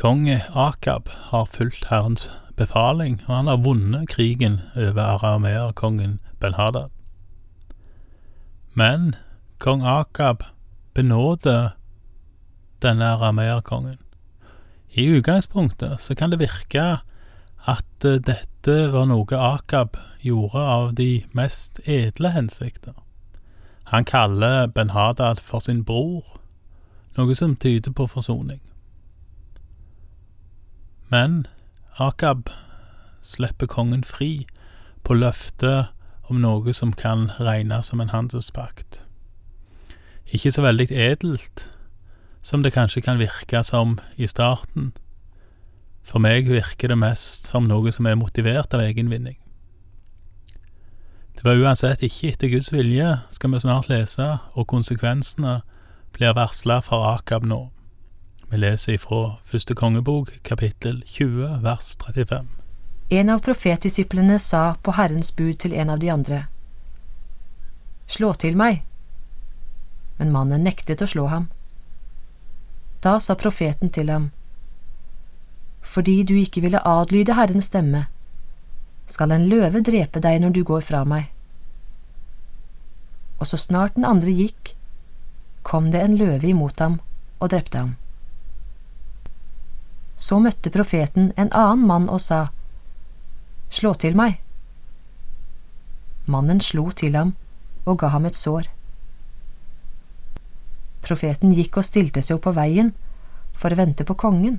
Kong 0.00 0.28
Akab 0.54 1.08
har 1.08 1.44
fulgt 1.44 1.90
Herrens 1.90 2.30
befaling, 2.56 3.20
og 3.26 3.36
han 3.36 3.46
har 3.46 3.56
vunnet 3.56 4.08
krigen 4.08 4.60
over 4.76 5.02
arameerkongen 5.02 6.20
Ben-Hadad. 6.40 6.88
Men 8.74 9.14
kong 9.58 9.82
Akab 9.84 10.44
benåder 10.94 11.68
denne 12.82 13.04
arameerkongen. 13.04 13.98
I 14.90 15.04
utgangspunktet 15.04 16.00
så 16.00 16.14
kan 16.14 16.30
det 16.30 16.40
virke 16.40 16.86
at 17.68 18.04
eh, 18.04 18.16
dette 18.24 18.78
var 18.92 19.04
noe 19.04 19.36
Akab 19.36 20.00
gjorde 20.24 20.64
av 20.64 20.94
de 20.94 21.26
mest 21.32 21.80
edle 21.84 22.32
hensikter. 22.32 22.96
Han 23.92 24.08
kaller 24.08 24.66
Ben-Hadad 24.66 25.44
for 25.44 25.60
sin 25.60 25.84
bror, 25.84 26.40
noe 27.20 27.34
som 27.34 27.56
tyder 27.56 27.92
på 27.92 28.08
forsoning. 28.08 28.64
Men 31.10 31.46
Akab 31.98 32.50
slipper 33.20 33.66
kongen 33.66 34.04
fri 34.06 34.46
på 35.02 35.16
løftet 35.18 35.90
om 36.30 36.38
noe 36.38 36.72
som 36.76 36.92
kan 36.94 37.28
regnes 37.42 37.90
som 37.90 38.00
en 38.00 38.12
handelspakt. 38.14 39.00
Ikke 40.30 40.52
så 40.54 40.62
veldig 40.62 40.86
edelt, 40.94 41.66
som 42.42 42.62
det 42.62 42.72
kanskje 42.76 43.02
kan 43.02 43.18
virke 43.18 43.64
som 43.66 43.98
i 44.14 44.28
starten. 44.30 44.92
For 46.06 46.22
meg 46.22 46.46
virker 46.46 46.92
det 46.92 46.98
mest 47.02 47.50
som 47.50 47.66
noe 47.66 47.90
som 47.92 48.06
er 48.06 48.18
motivert 48.18 48.70
av 48.74 48.84
egenvinning. 48.86 49.40
Det 51.34 51.42
var 51.42 51.58
uansett 51.58 52.04
ikke 52.06 52.30
etter 52.30 52.52
Guds 52.52 52.70
vilje, 52.70 53.16
skal 53.34 53.50
vi 53.50 53.60
snart 53.64 53.90
lese, 53.90 54.38
og 54.54 54.70
konsekvensene 54.70 55.60
blir 56.14 56.34
varsla 56.36 56.78
for 56.84 57.02
Akab 57.16 57.46
nå. 57.48 57.64
Vi 58.50 58.58
leser 58.58 58.92
ifra 58.92 59.36
første 59.46 59.74
kongebok, 59.78 60.32
kapittel 60.42 61.04
20, 61.06 61.60
vers 61.62 61.92
35. 62.02 62.48
En 63.14 63.28
av 63.30 63.44
profetdisiplene 63.46 64.38
sa 64.42 64.74
på 64.82 64.94
Herrens 64.96 65.30
bud 65.36 65.60
til 65.62 65.76
en 65.78 65.92
av 65.94 66.00
de 66.02 66.10
andre, 66.10 66.40
Slå 68.10 68.32
til 68.34 68.56
meg. 68.58 68.80
Men 70.18 70.32
mannen 70.34 70.66
nektet 70.66 70.98
å 70.98 71.06
slå 71.06 71.28
ham. 71.30 71.46
Da 73.06 73.20
sa 73.22 73.38
profeten 73.38 73.94
til 73.94 74.10
ham, 74.10 74.32
Fordi 75.80 76.24
du 76.26 76.34
ikke 76.34 76.66
ville 76.66 76.82
adlyde 76.82 77.38
Herrens 77.38 77.70
stemme, 77.70 78.08
skal 79.06 79.30
en 79.30 79.46
løve 79.46 79.78
drepe 79.86 80.18
deg 80.18 80.42
når 80.42 80.58
du 80.58 80.64
går 80.64 80.82
fra 80.90 81.04
meg. 81.04 81.30
Og 83.38 83.46
så 83.46 83.56
snart 83.56 83.94
den 83.94 84.04
andre 84.04 84.34
gikk, 84.34 84.74
kom 85.62 85.92
det 85.94 86.02
en 86.02 86.18
løve 86.18 86.50
imot 86.50 86.80
ham 86.80 86.98
og 87.38 87.54
drepte 87.54 87.78
ham. 87.78 87.96
Så 90.20 90.38
møtte 90.38 90.72
profeten 90.72 91.32
en 91.40 91.52
annen 91.56 91.86
mann 91.88 92.08
og 92.12 92.20
sa, 92.20 92.48
Slå 93.70 93.94
til 93.94 94.16
meg. 94.18 94.40
Mannen 96.26 96.60
slo 96.60 96.90
til 96.90 97.14
ham 97.16 97.36
og 97.86 98.00
ga 98.02 98.10
ham 98.12 98.26
et 98.26 98.36
sår. 98.36 98.66
Profeten 101.06 101.54
gikk 101.54 101.78
og 101.80 101.86
stilte 101.86 102.22
seg 102.22 102.36
opp 102.36 102.48
på 102.48 102.56
veien 102.58 102.90
for 103.54 103.72
å 103.72 103.78
vente 103.78 104.04
på 104.04 104.18
kongen. 104.18 104.58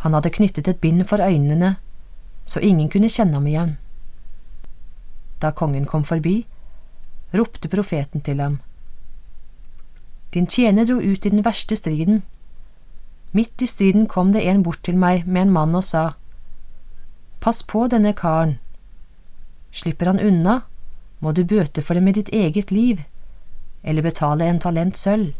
Han 0.00 0.16
hadde 0.16 0.32
knyttet 0.32 0.68
et 0.68 0.80
bind 0.80 1.04
for 1.06 1.20
øynene 1.20 1.76
så 2.50 2.60
ingen 2.60 2.88
kunne 2.90 3.08
kjenne 3.08 3.38
ham 3.38 3.46
igjen. 3.46 3.76
Da 5.40 5.52
kongen 5.56 5.86
kom 5.86 6.04
forbi, 6.04 6.46
ropte 7.32 7.68
profeten 7.68 8.24
til 8.26 8.40
ham. 8.42 8.58
Din 10.34 10.46
tjener 10.46 10.86
dro 10.86 10.98
ut 10.98 11.26
i 11.26 11.30
den 11.30 11.44
verste 11.44 11.76
striden. 11.76 12.22
Midt 13.30 13.62
i 13.62 13.66
striden 13.66 14.06
kom 14.06 14.32
det 14.32 14.42
en 14.42 14.62
bort 14.62 14.82
til 14.82 14.96
meg 14.98 15.26
med 15.26 15.46
en 15.46 15.52
mann 15.54 15.74
og 15.78 15.84
sa, 15.86 16.04
Pass 17.40 17.62
på 17.62 17.86
denne 17.88 18.12
karen. 18.12 18.58
Slipper 19.72 20.10
han 20.10 20.20
unna, 20.20 20.60
må 21.20 21.32
du 21.32 21.44
bøte 21.44 21.82
for 21.82 21.94
det 21.94 22.02
med 22.02 22.18
ditt 22.18 22.32
eget 22.34 22.72
liv, 22.74 23.04
eller 23.82 24.02
betale 24.02 24.48
en 24.50 24.58
talent 24.60 24.98
sølv. 24.98 25.30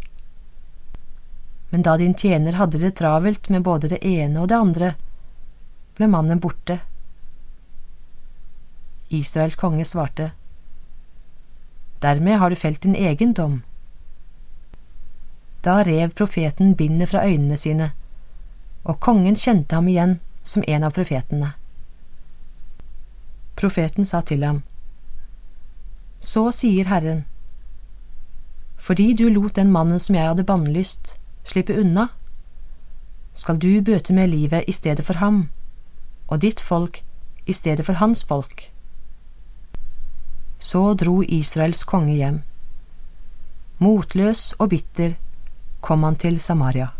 Men 1.70 1.82
da 1.86 1.96
din 1.98 2.14
tjener 2.14 2.56
hadde 2.58 2.78
det 2.78 2.96
travelt 2.98 3.50
med 3.50 3.66
både 3.66 3.90
det 3.92 4.00
ene 4.06 4.40
og 4.40 4.48
det 4.50 4.58
andre, 4.58 4.94
ble 5.98 6.08
mannen 6.10 6.40
borte. 6.40 6.78
Israels 9.10 9.58
konge 9.58 9.84
svarte, 9.84 10.30
Dermed 12.00 12.38
har 12.38 12.50
du 12.50 12.56
felt 12.56 12.82
din 12.82 12.96
egen 12.96 13.34
dom. 13.36 13.60
Da 15.64 15.82
rev 15.82 16.10
profeten 16.16 16.76
bindet 16.76 17.08
fra 17.08 17.24
øynene 17.26 17.56
sine, 17.56 17.90
og 18.84 19.00
kongen 19.00 19.36
kjente 19.36 19.74
ham 19.74 19.88
igjen 19.88 20.20
som 20.42 20.64
en 20.68 20.84
av 20.84 20.94
profetene. 20.96 21.52
Profeten 23.56 24.04
sa 24.04 24.20
til 24.20 24.44
ham, 24.44 24.62
Så 26.20 26.50
sier 26.52 26.88
Herren, 26.88 27.24
fordi 28.76 29.12
du 29.12 29.28
lot 29.28 29.56
den 29.56 29.72
mannen 29.72 29.98
som 29.98 30.14
jeg 30.14 30.28
hadde 30.28 30.44
bannlyst, 30.44 31.16
slippe 31.44 31.76
unna, 31.80 32.08
skal 33.34 33.58
du 33.60 33.80
bøte 33.84 34.12
med 34.12 34.28
livet 34.28 34.64
i 34.68 34.72
stedet 34.72 35.04
for 35.04 35.20
ham, 35.20 35.48
og 36.28 36.40
ditt 36.40 36.60
folk 36.60 37.02
i 37.46 37.52
stedet 37.52 37.86
for 37.86 38.00
hans 38.00 38.24
folk. 38.24 38.70
Så 40.58 40.94
dro 40.94 41.22
Israels 41.22 41.84
konge 41.84 42.14
hjem. 42.14 42.42
Motløs 43.78 44.52
og 44.58 44.68
bitter 44.70 45.16
kom 45.80 46.02
han 46.02 46.16
til 46.16 46.40
Samaria. 46.40 46.90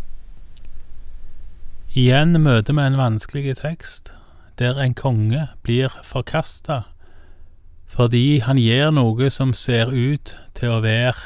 Igjen 1.91 2.37
møter 2.39 2.73
vi 2.73 2.85
en 2.85 2.97
vanskelig 2.97 3.57
tekst, 3.59 4.13
der 4.59 4.79
en 4.79 4.93
konge 4.95 5.49
blir 5.63 5.91
forkasta 6.07 6.83
fordi 7.91 8.39
han 8.39 8.55
gjør 8.55 8.93
noe 8.95 9.27
som 9.33 9.49
ser 9.51 9.89
ut 9.91 10.31
til 10.55 10.71
å 10.71 10.79
være 10.79 11.17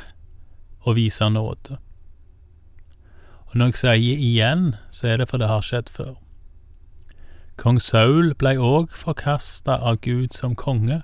å 0.82 0.96
vise 0.98 1.28
nåde. 1.30 1.78
Og 3.52 3.58
når 3.60 3.70
jeg 3.70 3.82
sier 3.82 4.24
igjen, 4.30 4.64
så 4.90 5.12
er 5.12 5.22
det 5.22 5.28
for 5.30 5.38
det 5.38 5.52
har 5.52 5.62
skjedd 5.62 5.92
før. 5.94 6.16
Kong 7.62 7.78
Saul 7.80 8.34
blei 8.34 8.56
òg 8.58 8.98
forkasta 8.98 9.78
av 9.78 10.02
Gud 10.02 10.34
som 10.34 10.58
konge 10.58 11.04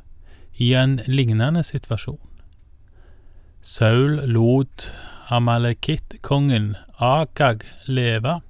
i 0.58 0.74
en 0.74 0.98
lignende 1.06 1.64
situasjon. 1.64 2.20
Saul 3.62 4.18
lot 4.26 4.90
Amalekit-kongen 5.32 6.76
Agag 7.00 7.62
leve, 7.88 8.42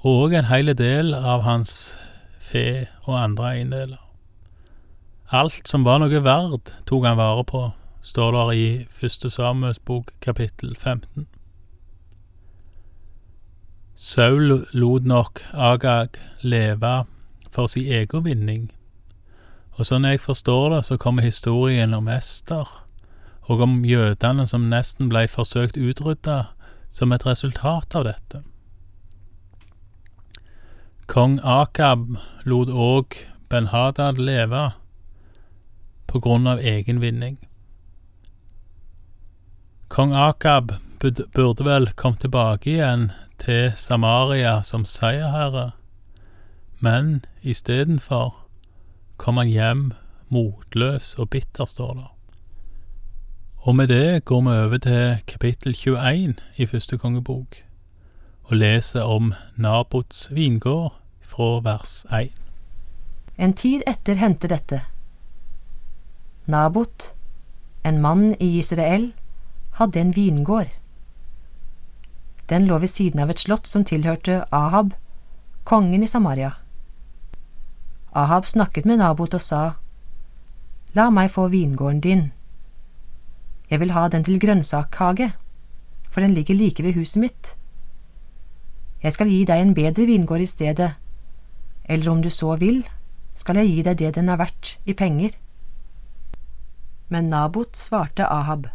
og 0.00 0.32
en 0.32 0.48
hel 0.48 0.72
del 0.72 1.12
av 1.12 1.42
hans 1.44 1.98
fe 2.40 2.86
og 3.02 3.18
andre 3.18 3.50
eiendeler. 3.50 4.00
Alt 5.28 5.68
som 5.68 5.84
var 5.84 6.00
noe 6.00 6.22
verd, 6.24 6.72
tok 6.88 7.04
han 7.04 7.20
vare 7.20 7.44
på, 7.44 7.62
står 8.00 8.32
der 8.38 8.54
i 8.56 8.64
Første 8.88 9.28
Samuels 9.28 9.82
bok 9.84 10.14
kapittel 10.24 10.72
15. 10.72 11.28
Saul 13.92 14.64
lot 14.72 15.04
nok 15.04 15.44
Agag 15.52 16.16
leve 16.40 17.04
for 17.52 17.68
sin 17.68 17.92
egen 18.00 18.24
vinning, 18.24 18.68
og 19.76 19.84
sånn 19.92 20.08
jeg 20.08 20.24
forstår 20.24 20.70
det, 20.78 20.84
så 20.88 20.96
kommer 20.96 21.28
historien 21.28 21.92
om 21.92 22.08
Ester 22.08 22.87
og 23.48 23.62
om 23.64 23.80
jødene 23.84 24.44
som 24.46 24.68
nesten 24.68 25.08
blei 25.08 25.24
forsøkt 25.30 25.80
utrydda 25.80 26.38
som 26.92 27.12
et 27.12 27.24
resultat 27.26 27.96
av 27.96 28.04
dette. 28.08 28.42
Kong 31.08 31.38
Akab 31.40 32.18
lot 32.44 32.68
òg 32.68 33.16
Ben-Hadad 33.48 34.20
leve 34.20 34.66
på 36.08 36.20
grunn 36.20 36.46
av 36.46 36.60
egen 36.60 37.00
vinning. 37.00 37.38
Kong 39.88 40.12
Akab 40.12 40.74
burde 41.00 41.64
vel 41.64 41.88
kommet 41.96 42.20
tilbake 42.26 42.74
igjen 42.74 43.08
til 43.40 43.72
Samaria 43.76 44.58
som 44.62 44.84
seierherre, 44.84 45.70
men 46.84 47.24
istedenfor 47.40 48.34
kom 49.16 49.40
han 49.40 49.48
hjem 49.48 49.82
motløs 50.28 51.14
og 51.16 51.30
bitter, 51.32 51.64
står 51.64 51.94
det. 51.96 52.08
Og 53.68 53.76
med 53.76 53.88
det 53.88 54.24
går 54.24 54.40
vi 54.40 54.48
over 54.48 54.78
til 54.78 55.16
kapittel 55.26 55.74
21 55.76 56.34
i 56.56 56.66
første 56.66 56.98
kongebok, 56.98 57.56
og 58.42 58.56
leser 58.56 59.02
om 59.02 59.34
Nabots 59.56 60.30
vingård 60.32 60.94
fra 61.20 61.48
vers 61.60 62.06
1. 62.18 62.30
En 63.38 63.52
tid 63.52 63.82
etter 63.86 64.16
hendte 64.16 64.48
dette. 64.48 64.80
Nabot, 66.46 67.10
en 67.84 68.00
mann 68.00 68.32
i 68.40 68.48
Israel, 68.58 69.12
hadde 69.76 70.00
en 70.00 70.16
vingård. 70.16 70.72
Den 72.48 72.66
lå 72.66 72.78
ved 72.78 72.88
siden 72.88 73.20
av 73.20 73.28
et 73.28 73.44
slott 73.44 73.68
som 73.68 73.84
tilhørte 73.84 74.44
Ahab, 74.50 74.96
kongen 75.64 76.02
i 76.02 76.06
Samaria. 76.06 76.54
Ahab 78.16 78.46
snakket 78.46 78.88
med 78.88 78.96
Nabot 79.04 79.34
og 79.34 79.44
sa, 79.44 79.62
La 80.94 81.10
meg 81.10 81.30
få 81.30 81.50
vingården 81.52 82.00
din 82.00 82.28
jeg 83.70 83.80
vil 83.80 83.92
ha 83.92 84.08
den 84.08 84.24
til 84.24 84.40
grønnsakhage, 84.40 85.32
for 86.10 86.20
den 86.20 86.34
ligger 86.34 86.54
like 86.54 86.82
ved 86.82 86.94
huset 86.94 87.20
mitt. 87.20 87.56
Jeg 89.02 89.12
skal 89.12 89.28
gi 89.28 89.44
deg 89.44 89.60
en 89.60 89.74
bedre 89.74 90.06
vingård 90.06 90.40
i 90.40 90.46
stedet, 90.46 90.90
eller 91.84 92.10
om 92.10 92.22
du 92.22 92.30
så 92.30 92.56
vil, 92.56 92.86
skal 93.34 93.60
jeg 93.60 93.68
gi 93.68 93.82
deg 93.82 93.98
det 93.98 94.14
den 94.16 94.28
er 94.28 94.40
verdt 94.40 94.78
i 94.86 94.92
penger. 94.92 95.36
Men 97.08 97.30
Nabot 97.30 97.76
svarte 97.76 98.26
Ahab, 98.26 98.66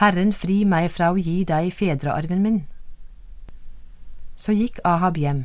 Herren 0.00 0.32
fri 0.34 0.64
meg 0.66 0.88
fra 0.90 1.12
å 1.14 1.18
gi 1.22 1.44
deg 1.46 1.70
fedrearven 1.70 2.40
min. 2.42 2.62
Så 4.34 4.50
gikk 4.58 4.80
Ahab 4.82 5.20
hjem, 5.22 5.44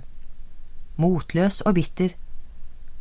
motløs 0.97 1.61
og 1.69 1.75
bitter, 1.77 2.15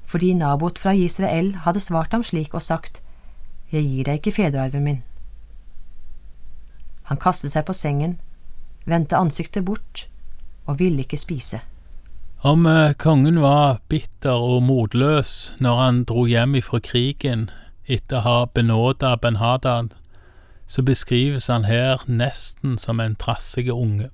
fordi 0.04 0.34
Nabot 0.36 0.76
fra 0.78 0.92
Israel 0.92 1.54
hadde 1.64 1.80
svart 1.80 2.12
ham 2.12 2.24
slik 2.24 2.52
og 2.52 2.66
sagt, 2.66 3.00
Jeg 3.72 3.84
gir 3.84 4.08
deg 4.08 4.20
ikke 4.20 4.36
fedrearven 4.38 4.84
min. 4.84 5.02
Han 7.08 7.20
kastet 7.20 7.52
seg 7.52 7.66
på 7.68 7.76
sengen, 7.76 8.18
vendte 8.88 9.16
ansiktet 9.16 9.64
bort 9.68 10.06
og 10.68 10.78
ville 10.80 11.04
ikke 11.04 11.20
spise. 11.20 11.60
Om 12.46 12.66
eh, 12.70 12.94
kongen 12.94 13.40
var 13.42 13.80
bitter 13.88 14.36
og 14.36 14.62
motløs 14.62 15.54
når 15.58 15.80
han 15.82 16.04
dro 16.06 16.26
hjem 16.28 16.54
ifra 16.60 16.78
krigen 16.84 17.48
etter 17.88 18.20
å 18.20 18.26
ha 18.26 18.36
benåda 18.54 19.16
Ben-Hadad, 19.18 19.96
så 20.68 20.84
beskrives 20.84 21.48
han 21.48 21.64
her 21.64 22.04
nesten 22.06 22.76
som 22.78 23.00
en 23.00 23.16
trassig 23.16 23.66
unge. 23.72 24.10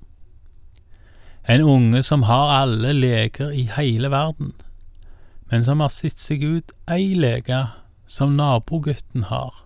En 1.45 1.61
unge 1.61 2.01
som 2.03 2.23
har 2.25 2.55
alle 2.63 2.95
leker 2.95 3.51
i 3.53 3.67
hele 3.75 4.09
verden, 4.09 4.55
men 5.51 5.61
som 5.63 5.83
har 5.83 5.91
sett 5.93 6.19
seg 6.23 6.41
ut 6.41 6.71
ei 6.89 7.11
leke 7.13 7.67
som 8.05 8.35
nabogutten 8.37 9.27
har, 9.29 9.63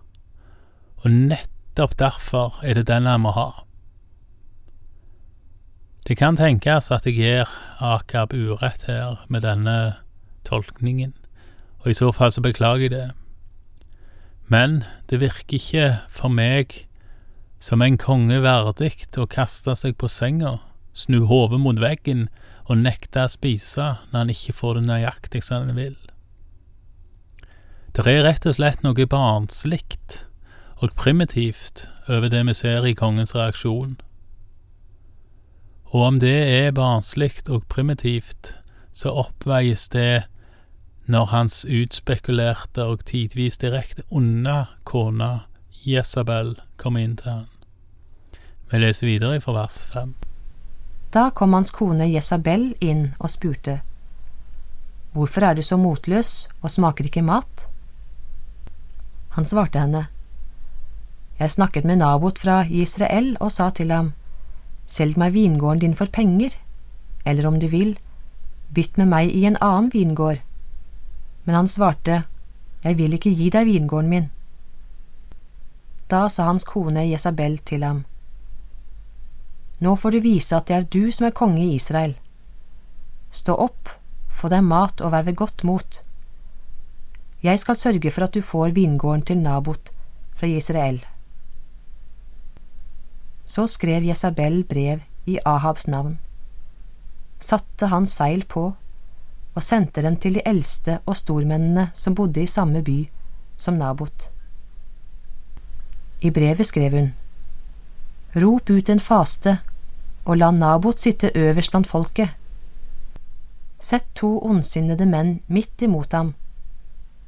og 1.04 1.10
nettopp 1.10 1.96
derfor 2.00 2.60
er 2.62 2.80
det 2.80 2.88
den 2.88 3.08
han 3.08 3.24
må 3.24 3.34
ha. 3.36 3.48
Det 6.08 6.16
kan 6.18 6.36
tenkes 6.36 6.90
at 6.90 7.06
jeg 7.06 7.18
gir 7.20 7.50
Akab 7.84 8.32
urett 8.34 8.86
her 8.88 9.20
med 9.28 9.44
denne 9.44 9.96
tolkningen, 10.48 11.12
og 11.84 11.92
i 11.92 11.96
så 11.96 12.10
fall 12.12 12.32
så 12.32 12.42
beklager 12.44 12.88
jeg 12.88 12.94
det. 12.96 13.08
Men 14.50 14.82
det 15.10 15.20
virker 15.20 15.60
ikke 15.60 15.86
for 16.10 16.32
meg 16.32 16.86
som 17.62 17.84
en 17.84 18.00
konge 18.00 18.40
verdig 18.42 18.96
å 19.20 19.28
kaste 19.30 19.76
seg 19.76 19.94
på 20.00 20.08
senga 20.08 20.58
snu 20.96 21.22
hodet 21.30 21.60
mot 21.62 21.78
veggen 21.78 22.26
og 22.66 22.80
nekte 22.82 23.26
å 23.26 23.30
spise 23.30 23.86
når 24.10 24.18
han 24.18 24.32
ikke 24.34 24.56
får 24.56 24.78
det 24.78 24.86
nøyaktig 24.88 25.42
som 25.46 25.68
han 25.68 25.78
vil. 25.78 25.96
Det 27.90 28.06
er 28.06 28.22
rett 28.22 28.44
og 28.46 28.54
slett 28.54 28.84
noe 28.86 29.04
barnslikt 29.10 30.20
og 30.78 30.92
primitivt 30.94 31.88
over 32.06 32.30
det 32.30 32.44
vi 32.46 32.52
ser 32.54 32.84
i 32.86 32.94
kongens 32.94 33.34
reaksjon. 33.34 33.96
Og 35.90 36.04
om 36.06 36.20
det 36.22 36.36
er 36.54 36.76
barnslikt 36.76 37.50
og 37.50 37.64
primitivt, 37.66 38.54
så 38.94 39.10
oppveies 39.24 39.88
det 39.90 40.28
når 41.10 41.32
hans 41.32 41.64
utspekulerte 41.66 42.86
og 42.86 43.02
tidvis 43.10 43.58
direkte 43.58 44.06
onde 44.14 44.68
kone 44.86 45.30
Jesabel 45.82 46.54
kommer 46.78 47.02
inn 47.02 47.16
til 47.18 47.32
han. 47.32 47.48
Vi 48.70 48.78
leser 48.78 49.10
videre 49.10 49.40
fra 49.42 49.56
vers 49.56 49.80
fem. 49.90 50.14
Da 51.10 51.32
kom 51.34 51.58
hans 51.58 51.74
kone 51.74 52.06
Jesabel 52.06 52.70
inn 52.78 53.16
og 53.18 53.34
spurte, 53.34 53.80
Hvorfor 55.10 55.42
er 55.42 55.58
du 55.58 55.62
så 55.66 55.74
motløs 55.74 56.46
og 56.62 56.70
smaker 56.70 57.10
ikke 57.10 57.26
mat? 57.26 57.66
Han 59.40 59.46
svarte 59.46 59.80
henne, 59.80 60.08
Jeg 61.38 61.50
snakket 61.50 61.84
med 61.88 61.96
Nabot 61.96 62.38
fra 62.38 62.66
Israel 62.68 63.36
og 63.40 63.52
sa 63.52 63.70
til 63.70 63.88
ham, 63.88 64.10
Selg 64.84 65.16
meg 65.16 65.32
vingården 65.32 65.80
din 65.80 65.94
for 65.96 66.12
penger, 66.12 66.58
eller 67.24 67.48
om 67.48 67.56
du 67.60 67.64
vil, 67.72 67.94
bytt 68.74 68.98
med 69.00 69.08
meg 69.08 69.32
i 69.32 69.46
en 69.48 69.56
annen 69.56 69.88
vingård. 69.94 70.42
Men 71.44 71.54
han 71.54 71.68
svarte, 71.68 72.24
Jeg 72.84 72.98
vil 72.98 73.16
ikke 73.16 73.32
gi 73.32 73.48
deg 73.48 73.64
vingården 73.64 74.10
min. 74.10 74.28
Da 76.10 76.28
sa 76.28 76.50
hans 76.50 76.68
kone 76.68 77.08
Jesabel 77.08 77.58
til 77.64 77.84
ham, 77.84 78.04
nå 79.80 79.96
får 79.96 80.10
du 80.10 80.20
vise 80.20 80.52
at 80.52 80.68
det 80.68 80.76
er 80.76 80.88
du 80.92 81.10
som 81.10 81.30
er 81.30 81.32
konge 81.32 81.64
i 81.64 81.80
Israel. 81.80 82.12
Stå 83.32 83.56
opp, 83.56 83.88
få 84.28 84.52
deg 84.52 84.68
mat 84.68 85.00
og 85.00 85.16
vær 85.16 85.24
ved 85.24 85.40
godt 85.40 85.64
mot. 85.64 86.02
Jeg 87.42 87.60
skal 87.60 87.76
sørge 87.76 88.10
for 88.12 88.26
at 88.26 88.34
du 88.34 88.42
får 88.44 88.74
vingården 88.76 89.22
til 89.24 89.38
Nabot 89.40 89.92
fra 90.36 90.46
Israel. 90.46 90.98
Så 93.46 93.66
skrev 93.66 94.04
Jesabel 94.04 94.64
brev 94.64 95.00
i 95.26 95.38
Ahabs 95.44 95.88
navn, 95.88 96.18
satte 97.40 97.86
han 97.88 98.06
seil 98.06 98.44
på 98.44 98.66
og 99.54 99.64
sendte 99.64 100.02
dem 100.04 100.18
til 100.20 100.36
de 100.36 100.42
eldste 100.46 100.98
og 101.06 101.16
stormennene 101.16 101.88
som 101.94 102.14
bodde 102.14 102.42
i 102.42 102.50
samme 102.50 102.82
by 102.84 102.98
som 103.56 103.80
Nabot. 103.80 104.28
I 106.20 106.30
brevet 106.30 106.66
skrev 106.66 106.92
hun, 106.92 107.10
Rop 108.36 108.70
ut 108.70 108.88
en 108.92 109.00
faste 109.00 109.56
og 110.24 110.36
la 110.36 110.50
Nabot 110.50 110.98
sitte 111.00 111.32
øverst 111.34 111.72
blant 111.72 111.88
folket. 111.88 112.36
Sett 113.80 114.06
to 114.14 114.36
ondsinnede 114.44 115.08
menn 115.08 115.38
midt 115.48 115.82
imot 115.82 116.12
ham, 116.12 116.34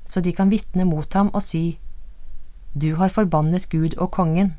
så 0.04 0.20
de 0.20 0.32
kan 0.32 0.50
vitne 0.50 0.84
mot 0.84 1.14
ham 1.14 1.30
og 1.32 1.42
si, 1.42 1.78
Du 2.74 2.96
har 2.96 3.08
forbannet 3.08 3.68
Gud 3.68 3.94
og 3.98 4.10
kongen. 4.10 4.54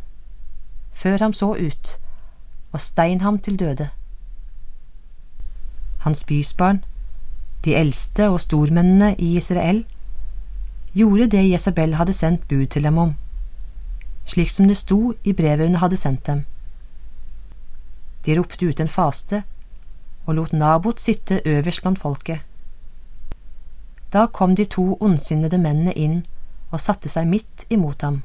Før 0.92 1.18
ham 1.18 1.34
så 1.34 1.56
ut, 1.56 1.98
og 2.72 2.82
stein 2.82 3.22
ham 3.22 3.40
til 3.40 3.60
døde. 3.60 3.90
Hans 6.00 6.24
bysbarn, 6.24 6.84
de 7.66 7.76
eldste 7.76 8.30
og 8.30 8.40
stormennene 8.42 9.16
i 9.16 9.36
Israel, 9.38 9.86
gjorde 10.94 11.28
det 11.28 11.52
Jesabel 11.52 11.96
hadde 11.96 12.14
sendt 12.14 12.48
bud 12.48 12.66
til 12.66 12.84
dem 12.84 12.98
om, 12.98 13.16
slik 14.26 14.50
som 14.50 14.68
det 14.68 14.78
sto 14.78 15.14
i 15.24 15.34
brevet 15.34 15.68
hun 15.68 15.82
hadde 15.82 15.98
sendt 15.98 16.28
dem. 16.28 16.46
De 18.26 18.40
ropte 18.40 18.68
ut 18.68 18.80
en 18.80 18.90
faste 18.90 19.44
og 20.26 20.36
lot 20.36 20.54
Nabot 20.54 21.00
sitte 21.00 21.42
øverst 21.46 21.82
blant 21.82 22.00
folket. 22.00 22.40
Da 24.14 24.28
kom 24.28 24.56
de 24.56 24.66
to 24.66 24.94
ondsinnede 25.02 25.58
mennene 25.58 25.94
inn 25.98 26.20
og 26.70 26.82
satte 26.82 27.10
seg 27.10 27.26
midt 27.30 27.66
imot 27.74 28.06
ham. 28.06 28.22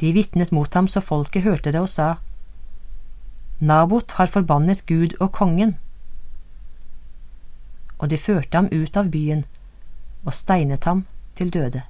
De 0.00 0.12
vitnet 0.12 0.52
mot 0.52 0.72
ham 0.74 0.88
så 0.88 1.00
folket 1.00 1.44
hørte 1.44 1.72
det 1.72 1.80
og 1.80 1.90
sa, 1.92 2.16
Nabot 3.58 4.12
har 4.18 4.28
forbannet 4.28 4.84
Gud 4.88 5.16
og 5.20 5.32
kongen. 5.32 5.76
Og 7.98 8.10
de 8.12 8.18
førte 8.20 8.56
ham 8.56 8.68
ut 8.72 8.96
av 8.96 9.08
byen 9.12 9.44
og 10.24 10.34
steinet 10.36 10.84
ham 10.84 11.04
til 11.36 11.52
døde. 11.52 11.82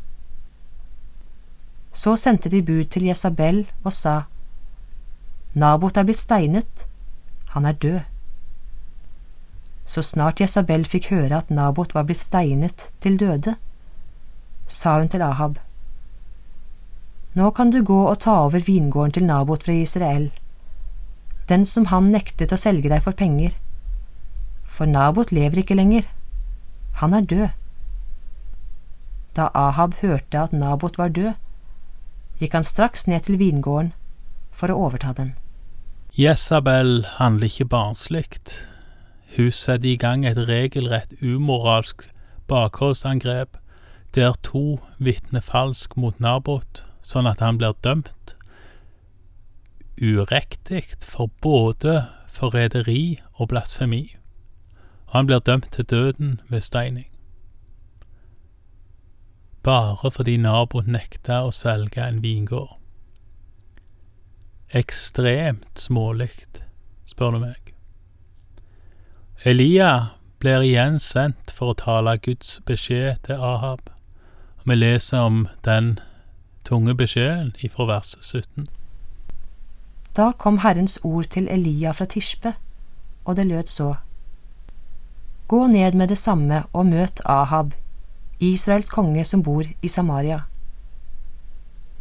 Så 1.92 2.14
sendte 2.20 2.50
de 2.52 2.62
bud 2.62 2.84
til 2.90 3.08
Jesabel 3.08 3.64
og 3.82 3.92
sa, 3.92 4.26
Nabot 5.54 5.96
er 5.96 6.06
blitt 6.06 6.20
steinet, 6.20 6.86
han 7.54 7.64
er 7.64 7.72
død. 7.72 8.15
Så 9.86 10.02
snart 10.02 10.40
Jesabel 10.42 10.84
fikk 10.84 11.10
høre 11.12 11.38
at 11.38 11.50
Nabot 11.50 11.94
var 11.94 12.08
blitt 12.08 12.20
steinet 12.20 12.88
til 13.00 13.18
døde, 13.20 13.54
sa 14.66 14.98
hun 14.98 15.08
til 15.08 15.22
Ahab, 15.22 15.60
Nå 17.36 17.50
kan 17.52 17.70
du 17.70 17.82
gå 17.84 17.98
og 18.08 18.18
ta 18.24 18.32
over 18.46 18.62
vingården 18.64 19.12
til 19.12 19.26
Nabot 19.28 19.62
fra 19.62 19.74
Israel, 19.76 20.30
den 21.48 21.66
som 21.68 21.90
han 21.92 22.08
nektet 22.10 22.52
å 22.52 22.58
selge 22.58 22.88
deg 22.88 23.02
for 23.04 23.12
penger, 23.12 23.52
for 24.64 24.88
Nabot 24.88 25.30
lever 25.32 25.60
ikke 25.60 25.76
lenger, 25.76 26.08
han 27.00 27.14
er 27.14 27.28
død. 27.28 27.48
Da 29.36 29.50
Ahab 29.54 29.98
hørte 30.00 30.40
at 30.40 30.56
Nabot 30.56 30.96
var 30.98 31.12
død, 31.12 31.34
gikk 32.40 32.56
han 32.56 32.64
straks 32.64 33.04
ned 33.06 33.28
til 33.28 33.36
vingården 33.40 33.92
for 34.50 34.72
å 34.72 34.78
overta 34.88 35.12
den. 35.12 35.34
Jesabel 36.16 37.04
handler 37.18 37.52
ikke 37.52 37.68
barnslikt. 37.68 38.62
Hun 39.34 39.50
setter 39.50 39.90
i 39.90 39.96
gang 40.00 40.26
et 40.26 40.38
regelrett 40.48 41.12
umoralsk 41.22 42.06
bakholdsangrep 42.48 43.58
der 44.14 44.36
to 44.46 44.78
vitner 45.02 45.42
falsk 45.44 45.96
mot 46.00 46.20
Nabot, 46.22 46.84
sånn 47.02 47.26
at 47.28 47.42
han 47.44 47.58
blir 47.58 47.74
dømt 47.84 48.36
urektig 50.00 50.84
for 51.02 51.32
både 51.42 52.06
forræderi 52.32 53.18
og 53.34 53.50
blasfemi, 53.52 54.16
og 55.08 55.18
han 55.18 55.28
blir 55.28 55.44
dømt 55.44 55.70
til 55.72 55.88
døden 55.88 56.40
ved 56.48 56.64
steining. 56.64 57.10
Bare 59.66 60.12
fordi 60.12 60.36
Nabot 60.38 60.86
nekta 60.86 61.42
å 61.44 61.52
selge 61.52 62.04
en 62.04 62.22
vingård 62.22 62.76
ekstremt 64.74 65.78
smålig, 65.78 66.30
spør 67.06 67.36
du 67.36 67.42
meg. 67.46 67.75
Elia 69.46 70.06
blir 70.42 70.64
igjen 70.66 70.96
sendt 70.98 71.52
for 71.54 71.70
å 71.70 71.74
tale 71.78 72.16
Guds 72.18 72.56
beskjed 72.66 73.20
til 73.28 73.38
Ahab, 73.38 73.78
vi 74.66 74.74
leser 74.74 75.22
om 75.22 75.44
den 75.62 75.92
tunge 76.66 76.96
beskjeden 76.98 77.52
ifra 77.62 77.84
vers 77.86 78.16
17. 78.18 78.66
Da 80.18 80.32
kom 80.34 80.58
Herrens 80.64 80.96
ord 81.06 81.28
til 81.30 81.46
Elia 81.46 81.92
fra 81.94 82.08
Tispe, 82.10 82.56
og 83.22 83.36
det 83.38 83.44
lød 83.46 83.70
så. 83.70 83.92
Gå 85.46 85.60
ned 85.70 85.94
med 85.94 86.10
det 86.10 86.18
samme 86.18 86.64
og 86.72 86.90
møt 86.90 87.22
Ahab, 87.22 87.70
Israels 88.40 88.90
konge 88.90 89.22
som 89.24 89.44
bor 89.46 89.62
i 89.62 89.92
Samaria. 89.94 90.40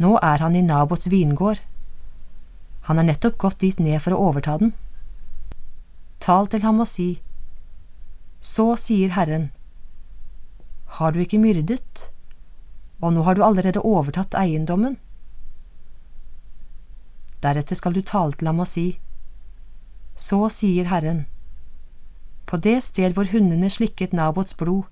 Nå 0.02 0.16
er 0.18 0.42
han 0.42 0.58
i 0.58 0.66
Nabots 0.66 1.12
vingård. 1.14 1.62
Han 2.90 2.98
er 2.98 3.12
nettopp 3.12 3.38
gått 3.38 3.62
dit 3.62 3.78
ned 3.78 4.02
for 4.02 4.18
å 4.18 4.32
overta 4.32 4.58
den. 4.66 4.74
Tal 6.18 6.50
til 6.50 6.66
ham 6.66 6.82
og 6.82 6.90
si, 6.90 7.20
Så 8.46 8.76
sier 8.78 9.10
Herren, 9.16 9.48
har 11.00 11.12
du 11.12 11.24
ikke 11.24 11.40
myrdet, 11.42 12.12
og 13.02 13.16
nå 13.16 13.24
har 13.26 13.34
du 13.34 13.42
allerede 13.44 13.82
overtatt 13.82 14.38
eiendommen? 14.38 15.00
Deretter 17.42 17.80
skal 17.80 17.98
du 17.98 18.04
tale 18.06 18.38
til 18.38 18.52
ham 18.52 18.62
og 18.62 18.70
si, 18.70 19.00
Så 20.16 20.38
sier 20.54 20.86
Herren, 20.94 21.26
på 22.46 22.62
det 22.62 22.78
sted 22.84 23.18
hvor 23.18 23.26
hundene 23.34 23.70
slikket 23.70 24.14
Nabots 24.14 24.54
blod, 24.54 24.86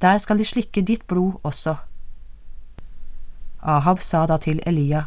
der 0.00 0.18
skal 0.18 0.40
de 0.40 0.48
slikke 0.48 0.82
ditt 0.82 1.06
blod 1.06 1.36
også. 1.44 1.76
Ahab 3.62 4.00
sa 4.02 4.24
da 4.26 4.40
til 4.40 4.62
Elia, 4.66 5.04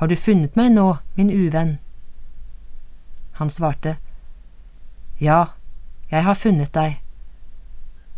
Har 0.00 0.08
du 0.08 0.16
funnet 0.16 0.56
meg 0.56 0.72
nå, 0.72 0.96
min 1.16 1.30
uvenn? 1.30 1.78
Han 3.36 3.50
svarte, 3.50 3.98
Ja, 5.20 5.44
jeg 6.10 6.24
har 6.24 6.34
funnet 6.34 6.72
deg, 6.72 6.96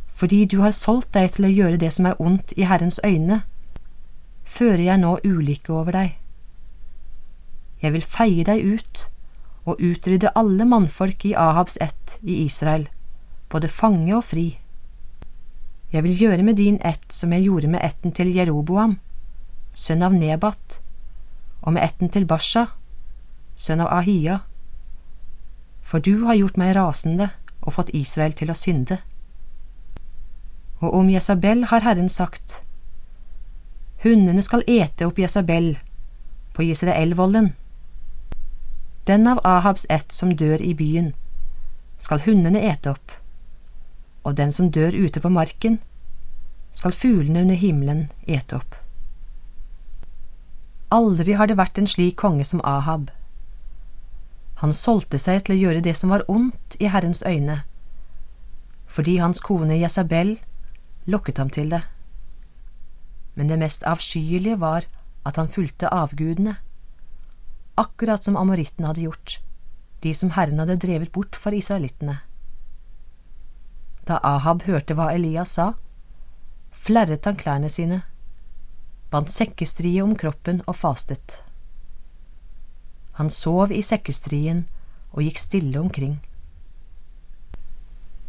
fordi 0.06 0.44
du 0.46 0.60
har 0.62 0.70
solgt 0.76 1.16
deg 1.16 1.32
til 1.34 1.48
å 1.48 1.50
gjøre 1.50 1.80
det 1.82 1.90
som 1.96 2.06
er 2.06 2.20
ondt 2.22 2.52
i 2.54 2.66
Herrens 2.70 3.00
øyne, 3.02 3.40
fører 4.44 4.84
jeg 4.84 5.00
nå 5.02 5.16
ulykke 5.24 5.72
over 5.74 5.96
deg. 5.96 6.12
Jeg 7.82 7.96
vil 7.96 8.06
feie 8.06 8.44
deg 8.46 8.62
ut 8.62 9.06
og 9.66 9.82
utrydde 9.82 10.30
alle 10.38 10.66
mannfolk 10.68 11.24
i 11.26 11.34
Ahabs 11.34 11.78
ett 11.82 12.18
i 12.22 12.44
Israel, 12.44 12.86
både 13.50 13.68
fange 13.68 14.14
og 14.14 14.22
fri. 14.30 14.46
Jeg 15.92 16.06
vil 16.06 16.22
gjøre 16.22 16.46
med 16.46 16.56
din 16.56 16.78
ett 16.86 17.10
som 17.12 17.32
jeg 17.34 17.48
gjorde 17.48 17.68
med 17.74 17.82
etten 17.82 18.14
til 18.14 18.30
Jeroboam, 18.30 18.96
sønn 19.74 20.06
av 20.06 20.14
Nebat, 20.14 20.78
og 21.62 21.74
med 21.74 21.82
etten 21.82 22.14
til 22.14 22.30
Basha, 22.30 22.68
sønn 23.56 23.82
av 23.82 23.90
Ahia. 23.98 24.40
For 25.92 26.00
du 26.00 26.24
har 26.24 26.40
gjort 26.40 26.56
meg 26.56 26.72
rasende 26.78 27.28
og 27.60 27.76
fått 27.76 27.92
Israel 27.92 28.32
til 28.32 28.48
å 28.48 28.56
synde. 28.56 29.02
Og 30.80 30.96
om 30.96 31.10
Jesabel 31.12 31.66
har 31.68 31.84
Herren 31.84 32.08
sagt, 32.08 32.62
Hundene 34.02 34.42
skal 34.42 34.64
ete 34.66 35.06
opp 35.06 35.20
Jesabel 35.20 35.76
på 36.56 36.64
Israelvollen 36.64 37.52
den 39.04 39.26
av 39.26 39.40
Ahabs 39.44 39.86
ett 39.88 40.12
som 40.12 40.36
dør 40.36 40.62
i 40.62 40.74
byen, 40.74 41.10
skal 41.98 42.20
hundene 42.22 42.60
ete 42.62 42.92
opp, 42.94 43.10
og 44.22 44.36
den 44.38 44.52
som 44.54 44.70
dør 44.70 44.94
ute 44.94 45.20
på 45.20 45.30
marken, 45.30 45.80
skal 46.72 46.94
fuglene 46.94 47.42
under 47.42 47.58
himmelen 47.58 48.04
ete 48.30 48.60
opp. 48.60 48.76
Aldri 50.94 51.34
har 51.34 51.50
det 51.50 51.58
vært 51.58 51.80
en 51.82 51.90
slik 51.90 52.14
konge 52.22 52.46
som 52.46 52.62
Ahab. 52.62 53.10
Han 54.62 54.74
solgte 54.76 55.18
seg 55.18 55.42
til 55.42 55.56
å 55.56 55.58
gjøre 55.58 55.82
det 55.82 55.96
som 55.98 56.12
var 56.14 56.22
ondt 56.30 56.76
i 56.78 56.86
Herrens 56.92 57.24
øyne, 57.26 57.64
fordi 58.86 59.16
hans 59.18 59.42
kone 59.42 59.74
Jesabel 59.80 60.36
lokket 61.10 61.40
ham 61.42 61.50
til 61.50 61.72
det. 61.72 61.82
Men 63.34 63.50
det 63.50 63.58
mest 63.58 63.82
avskyelige 63.88 64.60
var 64.62 64.86
at 65.26 65.38
han 65.40 65.50
fulgte 65.50 65.90
avgudene 65.90 66.60
akkurat 67.80 68.24
som 68.24 68.36
amorittene 68.36 68.90
hadde 68.90 69.06
gjort, 69.06 69.38
de 70.04 70.14
som 70.14 70.32
Herren 70.36 70.60
hadde 70.62 70.78
drevet 70.78 71.12
bort 71.12 71.36
for 71.38 71.56
israelittene. 71.56 72.18
Da 74.06 74.18
Ahab 74.22 74.66
hørte 74.66 74.94
hva 74.98 75.12
Elias 75.14 75.56
sa, 75.58 75.72
flerret 76.70 77.26
han 77.26 77.38
klærne 77.38 77.70
sine, 77.72 78.02
bandt 79.10 79.32
sekkestrie 79.32 80.02
om 80.04 80.14
kroppen 80.18 80.62
og 80.66 80.76
fastet. 80.76 81.40
Han 83.12 83.30
sov 83.30 83.72
i 83.72 83.82
sekkestrien 83.82 84.66
og 85.12 85.22
gikk 85.22 85.38
stille 85.38 85.80
omkring. 85.80 86.20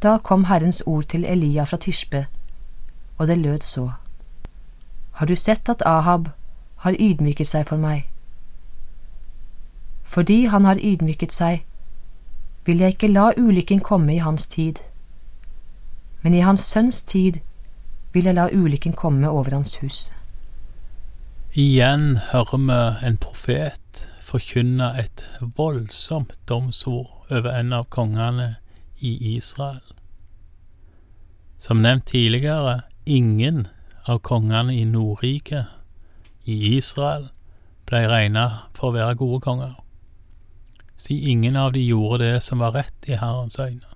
Da 0.04 0.18
kom 0.18 0.44
Herrens 0.44 0.84
ord 0.86 1.04
til 1.04 1.25
Elia 1.25 1.63
fra 1.63 1.78
Tisbe, 1.78 2.25
og 3.18 3.28
det 3.28 3.38
lød 3.38 3.62
så. 3.62 3.92
Har 5.12 5.25
du 5.25 5.36
sett 5.36 5.70
at 5.70 5.84
Ahab 5.86 6.28
har 6.75 6.96
ydmyket 7.00 7.48
seg 7.48 7.68
for 7.68 7.78
meg? 7.78 8.10
Fordi 10.04 10.46
han 10.46 10.66
har 10.66 10.82
ydmyket 10.84 11.32
seg, 11.32 11.63
vil 12.66 12.80
jeg 12.80 12.96
ikke 12.98 13.08
la 13.08 13.32
ulykken 13.38 13.80
komme 13.80 14.16
i 14.16 14.18
hans 14.18 14.48
tid. 14.48 14.80
Men 16.22 16.34
i 16.34 16.44
hans 16.44 16.62
sønns 16.62 17.04
tid 17.04 17.40
vil 18.13 18.25
jeg 18.25 18.36
la 18.36 18.50
ulykken 18.52 18.94
komme 18.94 19.30
over 19.30 19.56
hans 19.56 19.75
hus. 19.75 20.12
Igjen 21.54 22.18
hører 22.32 22.58
vi 22.58 23.08
en 23.08 23.18
profet 23.18 24.08
forkynne 24.34 24.90
et 24.98 25.24
voldsomt 25.58 26.34
domsord 26.50 27.30
over 27.30 27.54
en 27.54 27.74
av 27.78 27.86
kongene 27.94 28.56
i 29.00 29.13
Israel. 29.36 29.84
Som 31.62 31.86
nevnt 31.86 32.10
tidligere, 32.12 32.82
ingen 33.06 33.68
av 34.10 34.20
kongene 34.25 34.74
i 34.75 34.84
Nordriket, 34.90 35.70
i 36.44 36.75
Israel, 36.75 37.30
ble 37.88 38.04
regna 38.10 38.48
for 38.75 38.90
å 38.90 38.98
være 38.98 39.22
gode 39.22 39.40
konger 39.46 39.78
siden 41.04 41.30
ingen 41.30 41.56
av 41.56 41.74
de 41.74 41.82
gjorde 41.86 42.24
det 42.24 42.42
som 42.42 42.60
var 42.60 42.72
rett 42.72 43.10
i 43.10 43.18
Herrens 43.20 43.60
øyne. 43.60 43.90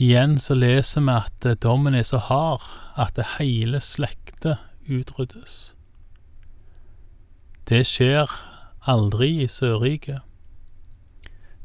Igjen 0.00 0.38
så 0.40 0.56
leser 0.56 1.04
vi 1.04 1.16
at 1.18 1.48
dommen 1.60 1.94
er 1.94 2.06
så 2.08 2.18
hard 2.30 2.64
at 2.96 3.12
det 3.18 3.26
hele 3.36 3.82
slektet 3.84 4.56
utryddes. 4.88 5.74
Det 7.70 7.84
skjer 7.86 8.26
aldri 8.90 9.44
i 9.44 9.46
Sørriket. 9.46 10.24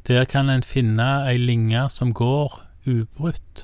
Der 0.05 0.25
kan 0.29 0.51
en 0.53 0.62
finne 0.62 1.07
ei 1.25 1.39
linge 1.41 1.88
som 1.89 2.12
går 2.13 2.59
ubrutt, 2.85 3.63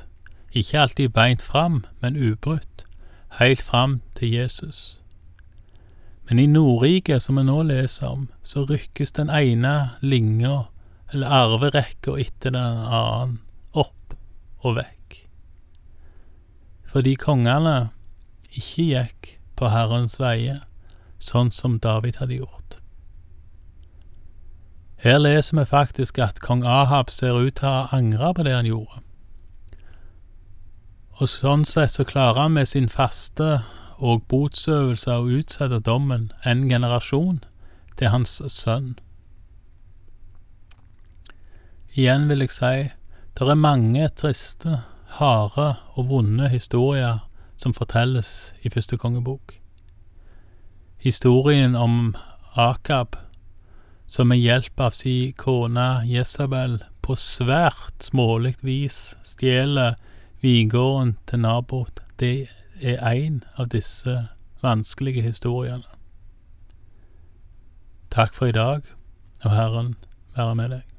ikke 0.50 0.80
alltid 0.80 1.12
beint 1.14 1.46
fram, 1.46 1.84
men 2.02 2.18
ubrutt, 2.18 2.88
heilt 3.38 3.62
fram 3.62 4.00
til 4.18 4.34
Jesus. 4.34 4.98
Men 6.26 6.40
i 6.40 6.48
Nordriket, 6.50 7.22
som 7.22 7.38
vi 7.38 7.46
nå 7.46 7.60
leser 7.62 8.08
om, 8.10 8.26
så 8.42 8.66
rykkes 8.66 9.14
den 9.20 9.30
ene 9.30 9.92
linja, 10.02 10.64
eller 11.14 11.38
arverekka, 11.44 12.18
etter 12.18 12.58
den 12.58 12.82
annen, 12.90 13.38
opp 13.78 14.18
og 14.66 14.80
vekk. 14.82 15.22
Fordi 16.90 17.14
kongene 17.22 17.92
ikke 18.50 18.90
gikk 18.90 19.34
på 19.62 19.70
Herrens 19.70 20.18
veier, 20.18 20.66
sånn 21.22 21.52
som 21.54 21.80
David 21.80 22.20
hadde 22.22 22.42
gjort. 22.42 22.78
Her 25.02 25.18
leser 25.18 25.58
vi 25.58 25.66
faktisk 25.66 26.20
at 26.22 26.42
kong 26.42 26.66
Ahab 26.68 27.10
ser 27.10 27.40
ut 27.42 27.56
til 27.58 27.70
å 27.70 27.88
angre 27.96 28.34
på 28.38 28.46
det 28.46 28.54
han 28.54 28.70
gjorde. 28.70 29.02
Og 31.22 31.30
sånn 31.30 31.66
sett 31.66 31.96
så 31.96 32.06
klarer 32.06 32.44
han 32.44 32.54
med 32.58 32.70
sin 32.70 32.90
faste 32.90 33.64
og 34.02 34.26
botsøvelse 34.30 35.16
å 35.18 35.30
utsette 35.30 35.82
dommen 35.86 36.32
en 36.46 36.68
generasjon 36.70 37.42
til 37.98 38.14
hans 38.14 38.40
sønn. 38.50 38.96
Igjen 41.94 42.30
vil 42.30 42.46
jeg 42.46 42.54
si, 42.56 42.76
det 43.38 43.50
er 43.50 43.58
mange 43.58 44.06
triste, 44.18 44.84
harde 45.18 45.74
og 45.98 46.08
vonde 46.10 46.50
historier 46.50 47.26
som 47.58 47.74
fortelles 47.78 48.54
i 48.62 48.70
første 48.74 48.98
kongebok. 48.98 49.61
Historien 51.04 51.76
om 51.76 52.16
Akab, 52.54 53.16
som 54.08 54.28
med 54.28 54.38
hjelp 54.38 54.80
av 54.80 54.94
si 54.94 55.32
kone 55.34 56.04
Jesabel 56.06 56.76
på 57.02 57.16
svært 57.18 58.06
smålig 58.06 58.52
vis 58.62 59.16
stjeler 59.26 59.96
vingården 60.46 61.16
til 61.26 61.42
Nabot, 61.42 62.04
det 62.22 62.52
er 62.86 63.02
en 63.02 63.42
av 63.58 63.72
disse 63.74 64.14
vanskelige 64.62 65.26
historiene. 65.26 65.90
Takk 68.14 68.38
for 68.38 68.54
i 68.54 68.58
dag, 68.60 68.86
og 69.42 69.58
Herren 69.58 69.96
være 70.38 70.56
med 70.62 70.76
deg. 70.76 70.91